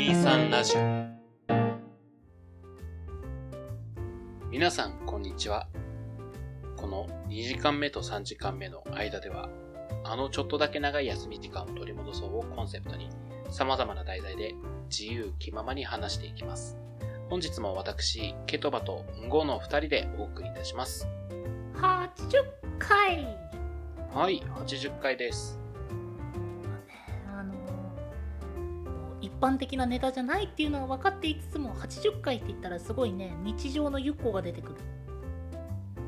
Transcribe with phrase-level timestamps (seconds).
[0.00, 0.80] 23ラジオ。
[4.50, 5.68] 皆さんこんにちは。
[6.78, 9.50] この2時間目と3時間目の間では
[10.02, 13.10] あのちょっとだけ長い休み時間を取り戻そうをコンセプトに
[13.50, 14.54] 様々な題材で
[14.88, 16.78] 自由気ままに話していきます。
[17.28, 21.06] 本日も私ケトバとンゴの2人でお送りいたします。
[21.74, 22.08] 80
[22.78, 23.26] 回。
[24.14, 25.59] はい80回です
[29.40, 34.74] 般的なネタじゃないっていうのは分かっていつつも80回って言ったらすごいね日常のゆっこが出てくる、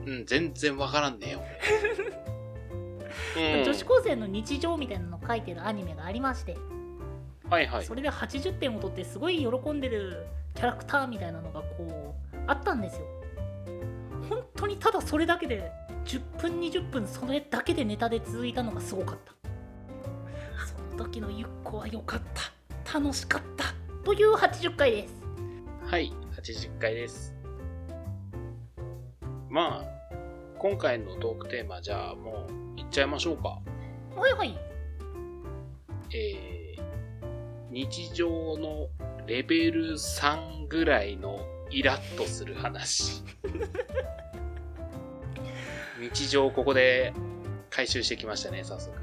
[0.07, 2.23] うん全然わからんね俺
[3.37, 3.65] うん。
[3.65, 6.57] 女子高生の日常みたいなの書いてるアニメがありまして、
[7.49, 7.85] はいはい。
[7.85, 13.07] それで80点を取ってすごい喜んでるキャラクターみたいなのがこうあったんですよ。
[14.29, 15.71] 本当にただそれだけで
[16.05, 19.33] 10分20分それだけでネタで続いたのがすごかった。
[20.67, 22.53] その時のゆっこは良かった
[22.93, 23.73] 楽しかった
[24.05, 25.15] という80回です
[25.87, 27.35] はい、80回です。
[29.49, 29.85] まあ、
[30.59, 33.61] 今回のトークテーマ、じゃあもう、いっちゃいましょうか。
[34.15, 34.59] はいはい
[36.15, 36.83] えー、
[37.71, 38.89] 日常の
[39.27, 41.41] レベル3ぐらいの
[41.71, 43.23] イラッとする話。
[45.99, 47.15] 日常ここで
[47.71, 49.02] 回収してきましたね、早速。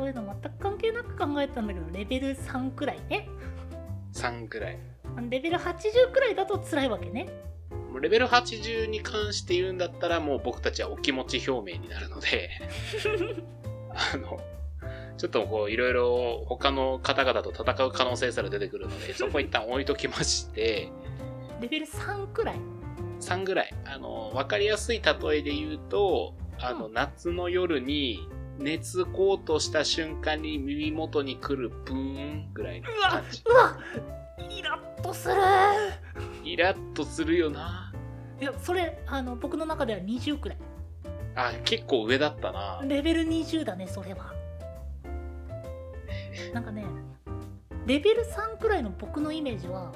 [0.00, 3.28] そういうの全く関係なく考えたんだけどレベル3くらいね。
[4.14, 4.78] 3ぐらい。
[5.28, 7.28] レベル80くらいだと辛いわけね。
[8.00, 12.48] レベル80に関して言うんだったら、もう僕たちはお気持ち表明になるので、
[13.90, 14.40] あの、
[15.18, 20.88] ちょっとこう、いろいろ他の方々と戦う可能性すら出てくるので、そこ一旦置いときまして、
[21.60, 22.56] レベル3くらい
[23.20, 23.74] ？3ぐらい。
[23.84, 26.94] あの、わかりやすい例えで言うと、あの、うん。
[26.94, 28.26] 夏の夜に、
[28.60, 33.42] 熱こうとした瞬間に耳元に来るブーンぐらいのうわ感じ。
[33.46, 33.78] うわ
[34.50, 35.34] イラッとする
[36.44, 37.92] イラッとするよな。
[38.40, 40.58] いやそれあの僕の中では20くらい
[41.36, 42.80] あ、結構上だったな。
[42.84, 44.32] レベル20だねそれは
[46.52, 46.84] なんかね
[47.86, 49.92] レベル3くらいの僕のイメージは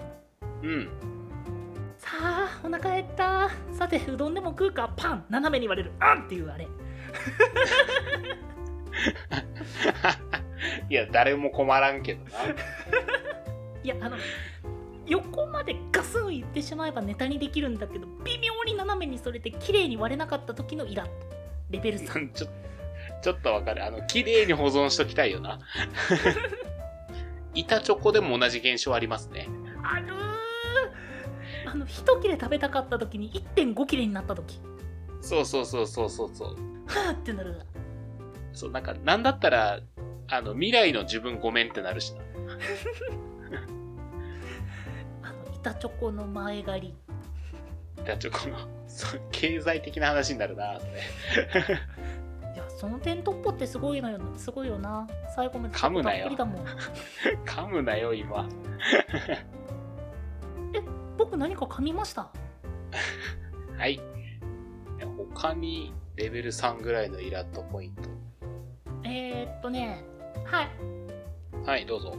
[0.63, 0.89] うん。
[1.99, 6.67] さあお腹減ったさてうどんでも食うかパン斜めに言われるあんっていうあれ
[10.89, 12.31] いや、誰も困らんけどな。
[13.83, 14.17] いやあの
[15.07, 21.13] 横までガスンいってしまえばネタにできるんだけど微妙に斜めにそれて綺麗に割れなかった時のイラッと
[21.69, 22.47] レベル3 ちょ
[23.23, 23.85] ちょっとわかる。
[23.85, 25.59] あの、綺麗に保存しときたいよな。
[27.55, 29.49] 板チョコでも同じ現象ありますね。
[29.83, 34.61] あるーあの一切れ食べたかった時に1.5切れになった時
[35.21, 36.49] そうそうそうそうそうそう。
[36.87, 37.61] はあってなる
[38.55, 39.81] そう、なんか、なんだったら、
[40.29, 42.23] あの、未来の自分ごめんってなるしな。
[45.23, 46.95] あの板チョコの前借り
[48.03, 50.93] 板チョコの、そう、経済的な話になるな、それ。
[52.55, 56.29] いやその点突破ってすごいのよすごいよな最後まで噛むなよ
[57.45, 58.49] 噛むなよ、今。
[61.19, 62.31] 僕何か噛みました？
[63.79, 64.01] はい。
[65.33, 68.03] 他に、レベル3ぐらいのイラッとポイント。
[69.17, 70.03] えー、っとね
[70.45, 70.69] はい。
[71.65, 72.17] はい、どうぞ。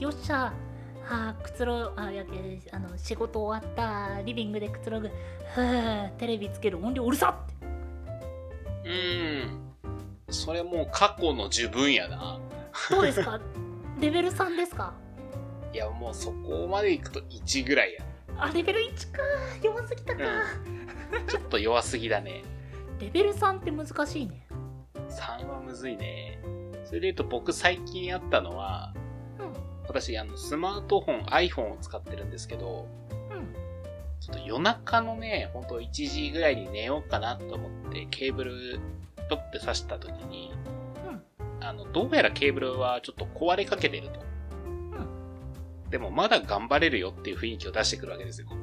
[0.00, 0.52] よっしゃ。
[1.08, 4.20] あーくつろあやけあの仕事終わった。
[4.22, 5.10] リビングでくつろぐ。
[6.18, 7.66] テレビつける音量うるさって。
[8.84, 9.60] うーん。
[10.28, 12.40] それもう過去の自分やな。
[12.90, 13.40] どうですか？
[14.00, 14.92] レベル3ですか？
[15.72, 18.04] いや、もうそこまで行くと1ぐらいや。
[18.38, 19.22] あレベル1か。
[19.62, 20.22] 弱すぎたか、
[21.28, 22.42] ちょっと弱すぎだね。
[22.98, 24.44] レベル3って難しいね
[25.14, 26.38] 3はむずいね。
[26.84, 28.92] それで言うと僕最近あったのは、
[29.38, 29.52] うん
[29.86, 32.88] 私、あの、スマートフォン、iPhone を使ってるんですけど、
[33.30, 33.54] うん
[34.20, 38.80] ちょっと夜中のね、ほんと1時ぐらいに寝ようかなと思って、ケーブル、
[39.28, 40.52] 取って挿した時に、
[41.60, 44.20] あの、どうやらケーブルはちょっと壊れかけてると。
[45.90, 48.48] でもまだ頑張れるよっていう雰囲気を出してくるわけですよ。
[48.50, 48.54] う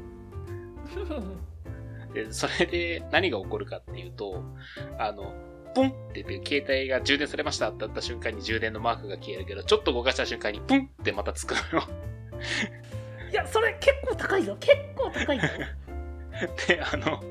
[2.09, 4.44] んで、それで何が起こるかっていうと、
[4.97, 5.33] あの、
[5.73, 11.88] ポンって携帯が充電されましたってなった瞬間に充電のマークが消えるけど、ちょっと動かした瞬間にプンってまたつくのよ。
[13.31, 15.47] いやそれ結構高いぞ結構高いぞ
[16.68, 17.23] で、あの、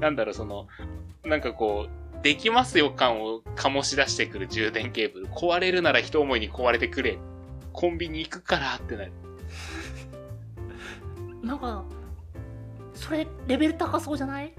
[0.00, 0.66] なんだろう、その、
[1.24, 5.26] なんかこう、できますよ感を醸し出してくる充電ケーブル。
[5.28, 7.18] 壊れるなら一思いに壊れてくれ。
[7.72, 9.12] コンビニ行くからってなる。
[11.42, 11.84] なんか
[12.94, 14.52] それレベル高そうじゃない？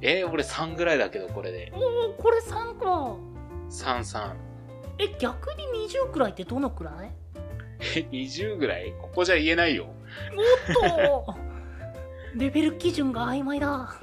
[0.00, 1.72] えー俺3ぐらいだけど、これで。
[1.74, 3.16] おおこれ3か
[3.70, 4.32] 33。
[4.98, 7.10] え逆に20くらいってどのくらい？
[7.96, 8.92] え、20ぐらい？
[9.00, 9.86] ここじゃ言えないよ。
[10.76, 11.34] おっと
[12.36, 13.94] レベル基準が曖昧だ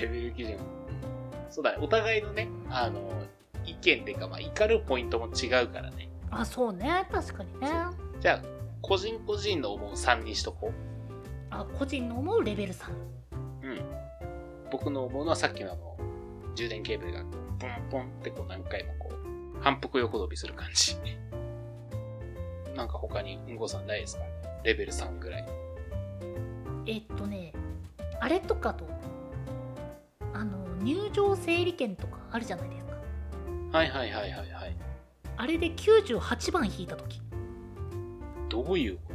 [0.00, 0.58] レベル基準。
[1.50, 1.78] そうだね。
[1.80, 3.10] お互いのね、あの、
[3.64, 6.08] 意見っていうか、まあ、怒るポイントも違うからね。
[6.30, 7.68] あそうね確かにね
[8.20, 8.42] じゃあ、
[8.80, 10.72] 個人個人の思う3にしとこう。
[11.50, 13.21] あ個人の思うレベル3うん。
[14.72, 15.96] 僕の思うのはさっきのあの、
[16.56, 17.20] 充電ケーブルが
[17.60, 20.96] ポンポンってこう何回もこう、反復横跳びする感じ。
[22.74, 24.24] なんか他に、うんごさんないですか？
[24.64, 25.46] レベル3ぐらい。
[26.86, 27.52] えっとね
[28.18, 28.84] あれとかと
[30.32, 32.92] あの入場整理券とかあるじゃないですか
[33.72, 34.76] はいはいはいはいはい。
[35.36, 37.20] あれで98番引いた時
[38.48, 39.11] どういうこと？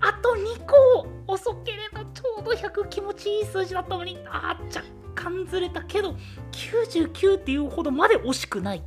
[0.00, 4.84] あと2個遅ければちょうど100気持ちいい数字だったのにあー若
[5.14, 6.14] 干ずれたけど
[6.52, 8.82] 99っていうほどまで惜しくない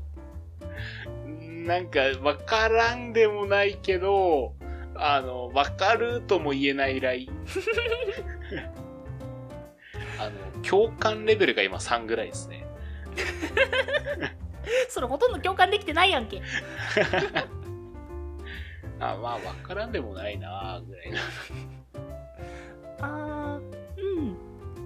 [1.65, 4.55] なんか、わからんでもないけど、
[4.95, 7.29] あの、わかるとも言えないライン。
[10.19, 10.31] あの、
[10.63, 12.65] 共感レベルが今3ぐらいですね。
[14.89, 16.41] それほとんど共感できてないやんけ
[19.01, 21.19] あまあ、わからんでもないなぐらいな。
[23.01, 24.37] あーうん。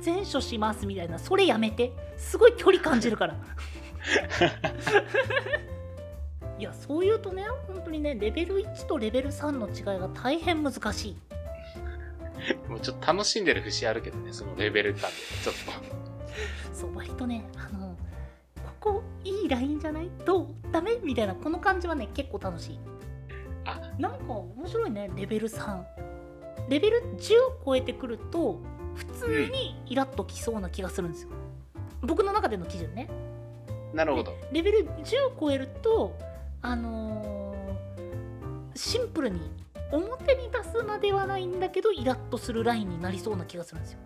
[0.03, 1.19] 前処しますみたいな。
[1.19, 1.91] それやめて。
[2.17, 3.35] すごい距離感じるから。
[6.57, 11.17] いやそう言うとね本当にねレベル1とレベル3の違いが大変難しい。
[12.69, 15.09] もうちょっと楽しんでる節あるけどね、そのレベル感。
[15.09, 15.15] で。
[15.43, 15.55] ちょっ
[16.73, 17.97] そう割とねあの
[18.79, 20.09] ここいいラインじゃない？
[20.25, 20.47] どう？
[20.71, 20.95] ダメ？
[21.03, 22.79] みたいなこの感じはね結構楽しい。
[22.85, 22.89] あ
[23.97, 25.83] なんか面白いねレベル3
[26.69, 27.29] レベル10
[27.65, 28.59] 超えてくると
[28.95, 31.29] 普通にイラッときそうな気がするんですよ、
[32.01, 33.09] 僕の中での基準ね
[33.91, 33.97] と。
[33.97, 34.33] なるほど。
[34.51, 36.17] レベル10超えると
[36.61, 37.35] あのー
[38.75, 39.39] シンプルに
[39.91, 43.99] 表に出すまではないんだけどイラッとするラインになりそうな気がするんですよ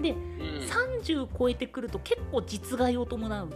[0.00, 0.18] でうん。
[1.04, 3.50] 30超えてくると結構実害を伴う、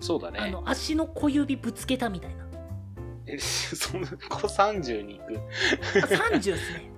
[0.00, 0.40] そうだね。
[0.40, 2.47] あの足の小指ぶつけたみたいな
[3.28, 4.14] え、その子
[4.46, 5.34] 30に行く？
[5.36, 6.90] あ30ですね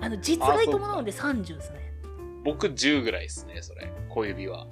[0.00, 1.92] あの実害伴うんで30ですね
[2.44, 3.92] 僕10ぐらいですね、それ。
[4.08, 4.66] 小指は。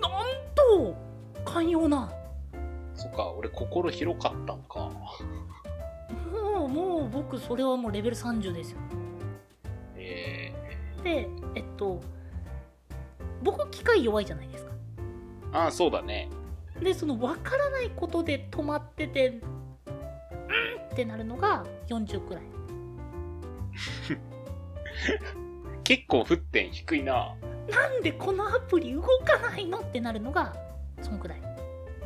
[0.00, 0.10] なん
[0.54, 0.96] と
[1.44, 2.10] 寛容な
[2.94, 4.90] そっか、俺心広かったんか。
[6.32, 8.78] もうもう僕それはもうレベル30ですよ
[9.96, 10.52] え
[11.02, 12.00] でえっと
[13.42, 16.28] 僕機械弱いじゃないですかー、ああ、そうだね。
[16.80, 19.42] でその分からないことで止まっててうん
[20.90, 22.42] ってなるのが40くらい
[25.84, 27.34] 結構沸点低いな。
[27.70, 30.54] なんでこのアプリ動かないのってなるのが
[31.00, 31.42] そんくらい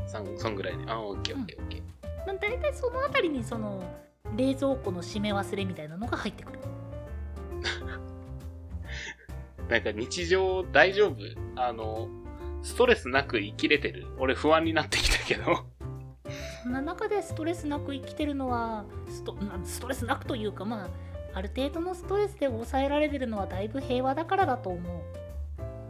[0.07, 0.85] そんそんぐらいね。
[0.87, 1.83] あ、オッケーオッケーオッケー。
[2.27, 3.83] まあ大体その辺りにその
[4.37, 6.59] 冷蔵庫の閉め忘れみたいなのが入ってくる
[9.69, 11.17] なんか日常大丈夫？
[11.57, 12.09] あの、
[12.63, 14.07] ストレスなく生きれてる？
[14.19, 15.65] 俺不安になってきたけど。
[16.65, 20.89] そんな中でストレスなく生きてるのはストストレスなくというかまあ
[21.39, 25.05] ある程度のストレスで抑えられてるのはだいぶ平和だからだと思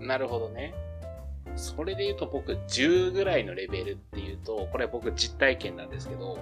[0.00, 0.74] うなるほどね。
[1.56, 6.38] それで言うと僕10ぐらいのレベルっていうと、これ僕実体験なんですけど、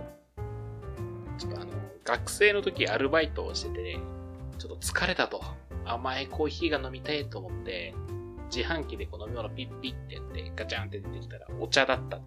[1.38, 1.72] ちょっとあの、
[2.04, 3.98] 学生の時アルバイトをしてて、
[4.58, 5.42] ちょっと疲れたと。
[5.84, 7.94] 甘いコーヒーが飲みたいと思って、
[8.54, 12.20] 自販機でこう飲み物ピッピッってやってガチャンって出てきたらお茶だった。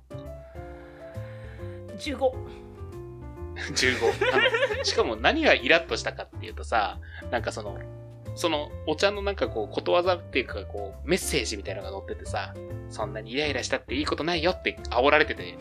[1.97, 2.19] 15
[3.55, 4.73] 15。
[4.75, 6.99] あのしかも何がイラッとしたかっていうとさ、
[7.31, 7.77] なんかその、
[8.35, 12.53] そのお茶のなんかこうことわざっていうかこうメッセージみたいなのが載っててさ、
[12.89, 15.57] そんなにイライラしたっていいことないよって煽られてて、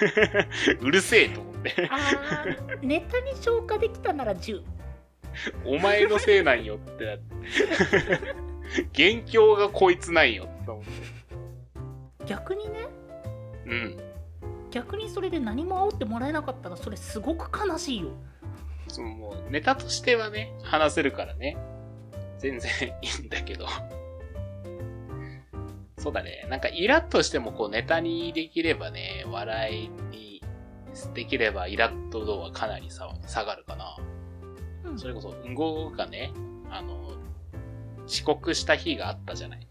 [0.80, 4.62] うるせえと思って、あーネタに消化できたなら10
[5.64, 7.24] お前のせいなんよってなって、
[8.92, 10.90] 元凶がこいつなんよって思って。
[12.26, 12.86] 逆にね
[13.66, 14.09] うん。
[14.70, 18.08] 逆にそれで何も煽ってもらえなかったらそれすごく悲しいよ
[18.90, 21.56] そのもうネタとしてはね、話せるからね。
[22.38, 22.70] 全然
[23.02, 23.66] いいんだけど。
[25.98, 26.46] そうだね。
[26.50, 30.42] なんかイラッとしてもこうネタにできればね、笑いに
[31.14, 33.96] できればイラッと度はかなりさ下がるかな。
[34.84, 36.32] うんそれこそ、うんごがね、
[36.70, 37.16] あの、
[38.06, 39.68] 遅刻した日があったじゃない。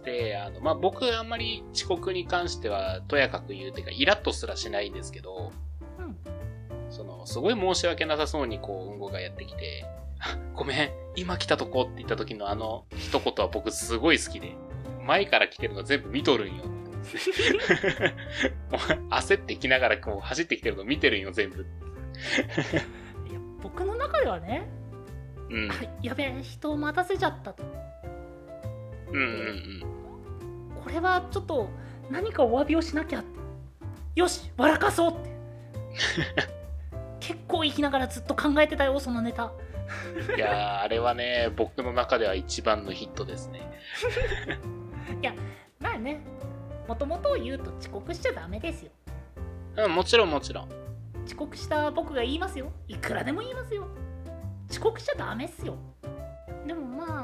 [0.00, 5.52] うんで、あの、まあ、僕あんまり遅刻に関してはとやかく言うてか、イラッとすらしないんですけど、
[5.98, 6.16] うん
[6.90, 9.86] その、すごい申し訳なさそうにこう、うんごがやってきて、
[10.18, 14.54] あ ごめん、今来たとこって言った時のあの一言は僕すごい好きで、
[15.06, 16.64] 前から来てるの全部見とるんよ
[19.10, 21.66] 焦ってきながらこう走ってきてるの見てるんよ、全部。
[23.28, 24.68] いや僕の中ではね、
[25.48, 25.70] うん。
[25.70, 27.64] あやべえ人を待たせちゃったと
[29.12, 29.30] うんうんう
[30.78, 30.82] ん。
[30.82, 31.68] これはちょっと
[32.10, 33.22] 何かお詫びをしなきゃ
[34.16, 35.30] よし笑かそうって
[37.20, 39.52] 結構生きながらずっと考えてたよそのネタ
[40.36, 43.60] いや、あれはね、僕の中では一番のヒットですね
[45.20, 45.34] いや。
[45.80, 46.20] まあね
[46.86, 48.90] もともと言うと遅刻しちゃダメですよ
[49.76, 50.68] うん、もちろんもちろん。
[51.26, 53.86] 遅刻した僕が言いますよいくらでも言いますよ
[54.68, 55.76] 遅刻しちゃダメっすよ
[56.66, 57.19] でもまあ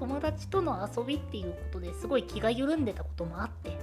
[0.00, 3.76] 友達との遊びっていうことですごい気が緩んでたこともあって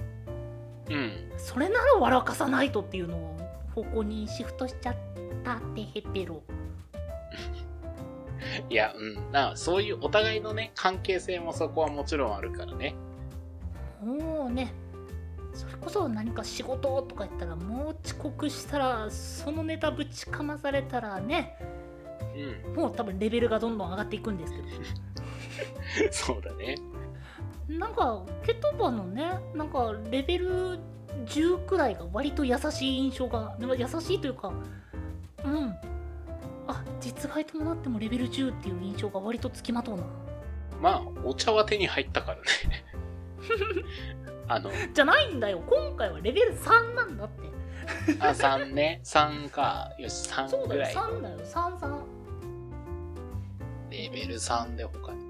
[0.92, 1.32] うん。
[1.36, 3.38] それなら笑かさないとっていうのを
[3.72, 4.96] 方向にシフトしちゃっ
[5.44, 6.42] たってヘペロ
[8.68, 9.30] いや、うん。
[9.30, 12.96] なそういうお互いのね、関係性もそこはもちろんあるからね。
[14.02, 14.72] もうね
[15.54, 21.56] それこそ何か仕事とか言ったらもう遅刻したらそのネタぶちかまされたらね
[22.66, 22.74] うん。
[22.74, 24.64] もう多分レベルがどんどん上がっていくんですけど
[26.10, 26.76] そうだね。
[27.68, 30.78] なんかケトバのねなんかレベル
[31.26, 34.50] 10くらいが割と優しい印象がでも優しいというか
[35.44, 35.74] うん
[36.66, 40.04] あ実害伴ってもレベル10っていう印象が割とつきまとうな
[40.80, 42.42] まあ、お茶は手に入ったからね。
[44.46, 47.48] あの、じゃないんだよ今回はレベル3なんだって
[48.20, 49.00] あ、3ね。
[49.04, 49.92] 3か。
[49.98, 50.94] よし、3そうだよぐらい。
[50.94, 52.00] 3だよ33
[53.90, 55.27] レベル3で他に。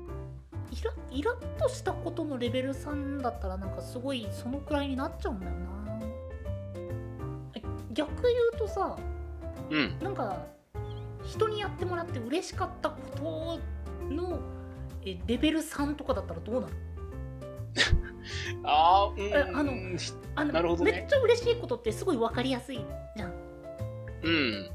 [0.70, 5.58] イライラッとしたことのレベル3だったらなんかすごいそのくらいになっちゃうんだよな
[7.54, 8.96] え逆言うとさ
[9.70, 9.98] うん。
[10.00, 10.46] なんか
[11.24, 14.40] 人にやってもらって嬉しかったことの
[15.04, 16.74] えレベル3とかだったらどうなる
[18.64, 19.20] ああ、うん。
[19.20, 19.72] えあの
[20.34, 22.84] あのなるほどねめっちゃ嬉しいことってすごい分かりやすい
[23.16, 23.32] じゃん
[24.22, 24.70] うん。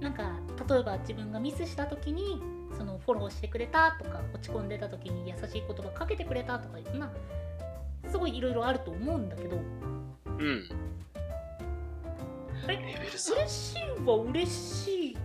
[0.00, 0.38] なんか
[0.68, 2.40] 例えば自分がミスした時に
[3.06, 9.56] フォローしてくれたとか落ち込んでた時に優しい言葉かけてくれたとかまあすごいいろいろあると思うんだけど。
[9.56, 10.68] うん。
[12.68, 13.32] えレベル3。
[13.34, 15.16] 嬉しいは嬉しい、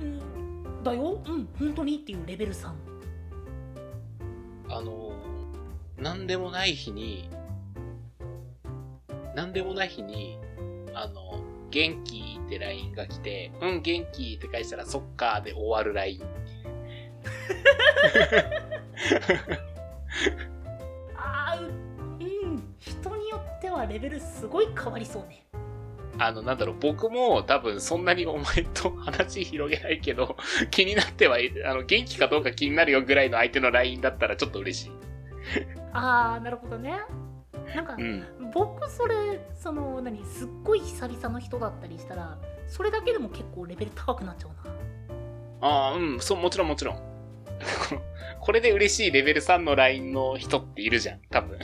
[0.00, 1.20] うん、だよ。
[1.24, 1.48] うん。
[1.58, 2.70] 本当にっていうレベル3
[4.70, 7.30] あのー、なんでもない日に、
[9.34, 10.38] なんでもない日に、
[10.94, 16.22] あの、元気って LINE が来て、うん、元気って返したら、そっかーで終わる LINE。
[21.16, 22.74] あーうん。
[22.78, 25.44] 人によってはレベルすごい変わりそうね。
[26.18, 30.36] あの、なんだろう、僕も多分そんなにお前と話広げないけど、
[30.70, 34.92] 気になってはあの、元気かどうか気になるよぐらいの相手の LINE だったらちょっと嬉しい。
[35.92, 36.98] ああなるほどね。
[37.74, 38.24] なんか、うん。
[38.52, 44.74] 僕それその何すっごい久々の人だったりしたらそれだけでも結構レベル高くなっちゃうな。
[45.60, 47.07] ああ、うん、そう、もちろんもちろん。
[48.40, 51.58] これで嬉しいレベル3の LINE の人っているじゃん、多分。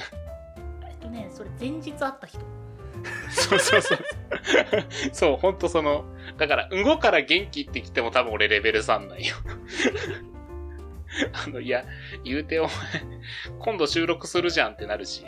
[0.86, 2.40] えっとねそれ前日会った人
[3.30, 3.98] そうそうそう。
[5.12, 6.04] そう、ほんとその、
[6.38, 9.34] だから、うんごから元気って来ても多分俺レベル3なんよ。
[11.32, 11.84] あの、いや、
[12.24, 12.72] 言うてお前、
[13.60, 15.24] 今度収録するじゃんってなるし。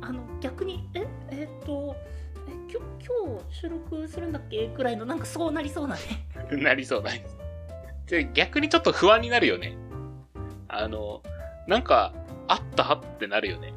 [0.00, 1.06] あの逆にえ？
[1.30, 1.94] えっと
[2.48, 4.66] え今日今日収録するんだっけ？
[4.68, 6.00] くらいのなんかそうなりそうなね
[6.50, 7.41] なりそうなりそう。
[8.12, 9.74] で逆にちょっと不安になるよね。
[10.68, 11.22] あの、
[11.66, 12.12] なんか、
[12.46, 13.72] あったってなるよね。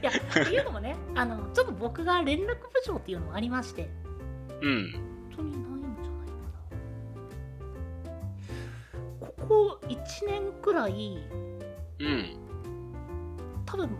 [0.00, 3.88] いやっていうのもねあのちょっと僕が連絡部長っていうのもありまして
[4.62, 4.92] うん。
[4.92, 6.34] 本当にないんじゃないか
[9.20, 11.18] なここ1年くらい
[12.00, 12.36] うん。
[13.66, 13.90] 多分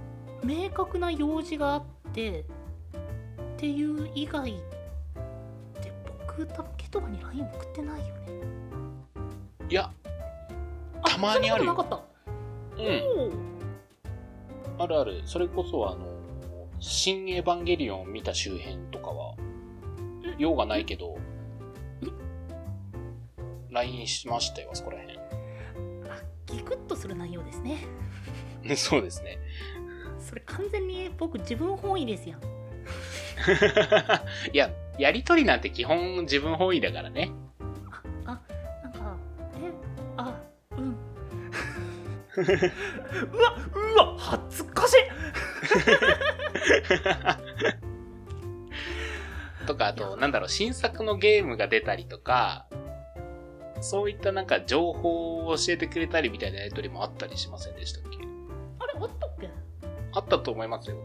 [0.44, 2.44] 明確な用事があってっ
[3.56, 4.54] ていう以外
[6.38, 8.22] で僕多分ケトバに LINE 送ってないよね
[9.68, 9.90] いや、
[11.02, 12.06] あたまにあるよそんなことなかっ
[12.76, 12.86] た、う
[14.80, 14.82] ん。
[14.82, 15.20] あるある。
[15.26, 16.06] それこそ、あの、
[16.78, 19.34] 新エヴァンゲリオン見た周辺とかは、
[20.38, 21.18] 用がないけど、
[23.70, 25.18] LINE しましたよ、あそこら辺。
[25.18, 25.22] あ
[26.46, 27.76] ギクッとする内容ですね
[28.76, 29.38] そうですね。
[30.18, 32.40] それ完全に僕自分本位ですやん
[34.52, 37.30] いや、やりとりなんて基本自分本位だからね。
[38.26, 38.40] あ
[38.82, 39.16] なんか
[39.62, 39.72] え
[40.16, 40.34] あ
[40.76, 40.96] うん。
[42.38, 44.96] うわうわ恥ずかしい。
[49.66, 52.66] とか、あと、なんだろう、新作のゲームが出たりとか、
[53.80, 58.18] そういったなんか情報を教えてくれたりみたいなやりとりもあったりしませんでしたっけ？
[58.78, 59.50] あれあったっけ？
[60.12, 60.96] あったと思いますよ。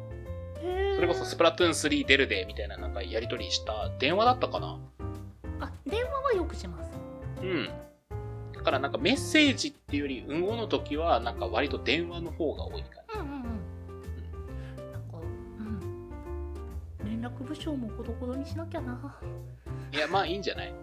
[0.95, 4.79] それこそスプラトゥーン3出るでみたいななんかやりとりした電話だったかな。
[5.59, 6.91] あ電話はよくします。
[7.41, 7.69] うん。
[8.53, 14.91] だからなんかメッセージっていうより、運動の時はなんか割と電話の方が多いかうんうんうん。
[14.93, 15.17] なんか
[17.01, 17.05] うん。
[17.05, 19.19] 連絡部署もほどほどにしなきゃなな。
[19.91, 20.73] いや、まあいいんじゃない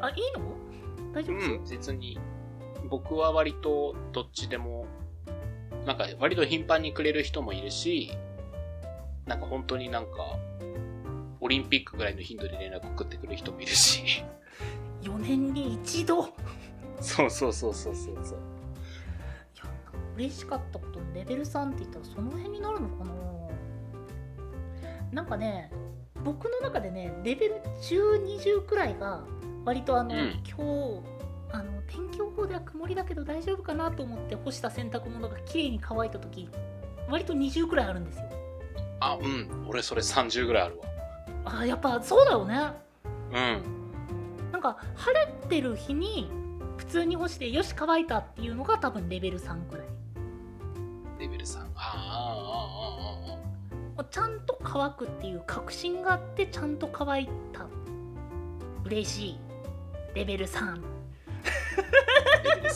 [0.00, 0.54] あいいの
[1.14, 2.18] 大丈夫うん、別に。
[2.90, 4.86] 僕は割とどっちでも、
[5.86, 5.98] なん。
[5.98, 8.12] か割と頻繁にくれる人もいるし、
[9.28, 10.38] なんか本当になんか、
[11.40, 14.24] オリンピックぐらいの頻度で連絡送ってくる人もいるし。
[15.02, 16.24] 4年に一度？
[16.24, 16.32] いや
[17.00, 18.38] そうそうそうそうそうそう。
[19.62, 23.12] なんか嬉しかったことレベル3って言ったらその辺になるのかな
[25.12, 25.70] なんかね
[26.24, 29.22] 僕の中でねレベル1020くらいが
[29.64, 31.18] 割とあの、うん今日
[31.50, 36.48] あの天気予報では曇りだけど大丈夫かなと思って干した洗濯物が綺麗に乾いた時
[37.08, 38.24] 割と20くらいあるんですよ
[39.00, 39.66] あ、うん。
[39.68, 41.60] 俺それ30ぐらいあるわ。
[41.60, 42.72] あやっぱそうだよね
[43.32, 43.62] うん。
[44.52, 46.30] なんか晴れてる日に
[46.76, 49.86] 普通に干してよし乾いたっていうのが多分レベル3くらい
[51.18, 51.58] レベル3。
[51.58, 51.94] ああ、ああ、
[53.30, 53.36] ああ、
[53.98, 54.04] ああ。
[54.04, 57.66] ちゃんと乾くっていう確信があってちゃんと乾いた
[58.84, 59.38] 嬉しい
[60.14, 62.72] レベル3レベル3。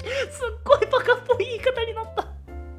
[0.30, 2.29] すっごいバカっぽい言い方になった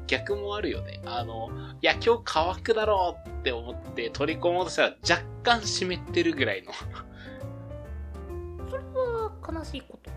[0.06, 1.00] 逆もあるよね。
[1.04, 6.72] あの、いや、今日乾くだろうって思って取り込もうとしたら若干湿ってるぐらいの。
[8.70, 10.10] それは悲しいこと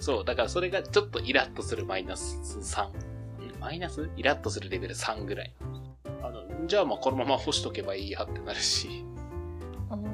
[0.00, 2.88] そう、だからそれがちょっとイラッとするマイナス3。
[2.88, 4.10] んマイナス？
[4.16, 5.54] イラッとするレベル3ぐらい。
[6.22, 9.04] あの、じゃあまあこのまま干しとけばいいやってなるし。
[9.90, 10.08] あの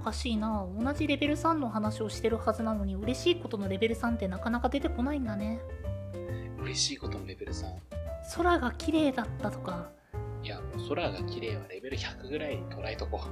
[0.00, 5.60] おかしいな同じレベル3の話をしてるはずなのに嬉しいことのレベル3ってなかなか出てこないんだね
[6.68, 7.64] 嬉しいことのレベル3。
[8.36, 9.90] 空が綺麗だったとか
[10.42, 13.22] いや、もう空が綺麗はレベル100ぐらいに捉えとこ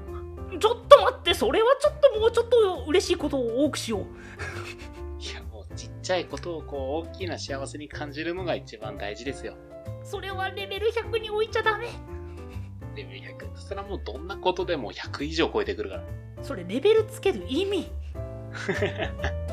[0.54, 0.58] う。
[0.58, 4.02] ちょっと待ってそれはちょっともうちょっと嬉しいことを多くしよう
[5.22, 9.54] いや、もうちっちゃいことをこう大きな幸せに感じるのが一番大事ですよ。
[10.02, 11.88] それはレベル100に置いちゃダメ
[12.94, 13.54] レベル100。
[13.54, 16.04] そしたらもうどんなことでも100以上超えてくるから。
[16.42, 17.90] それレベルつける意味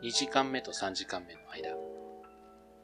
[0.00, 1.76] 2時間目と3時間目の間。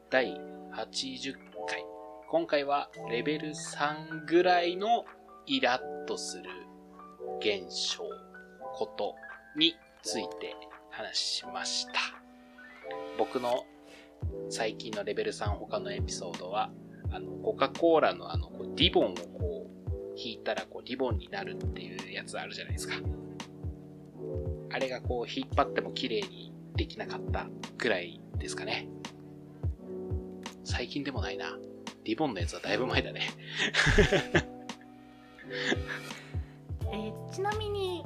[0.09, 0.37] 第
[0.73, 1.33] 80
[1.65, 1.85] 回。
[2.27, 5.05] 今回はレベル3ぐらいの
[5.45, 6.49] イラッとする
[7.39, 8.03] 現象、
[8.73, 9.15] こと
[9.55, 10.57] について
[10.89, 11.93] 話しました。
[13.17, 13.63] 僕の
[14.49, 16.69] 最近のレベル3他のエピソードは、
[17.11, 22.95] あの、コカ・コーラのあの、リボンをこう、引いたらこう、リボンになるっていうやつあるじゃないですか。
[24.69, 28.87] あれがこう、引っ張っても綺麗にできなかったくらいですかね。
[30.63, 31.57] 最近でもないな。
[32.03, 33.21] リボンのやつはだいぶ前だね。
[36.91, 38.03] えーちなみに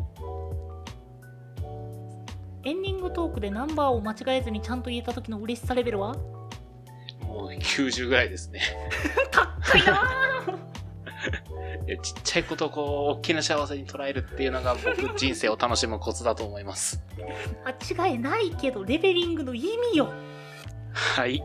[2.64, 6.14] エンディングトークでナンバーを間違えずにちゃんと言えた時の嬉しさレベルは？
[7.22, 8.62] もう90ぐらいですね。
[9.32, 10.59] 高いな
[12.02, 17.02] ちっちゃいことをこう、大きな幸せに捉えるっていうのが僕人生を楽しむコツだと思います。
[17.96, 20.12] 間違いないけどレベリングの意味よ
[20.92, 21.44] はい。